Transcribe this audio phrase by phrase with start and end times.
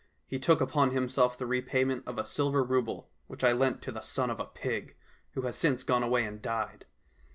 [0.25, 4.01] He took upon himself the repayment of a silver rouble, which I lent to the
[4.01, 4.95] son of a pig,
[5.33, 6.87] who has since gone away and died.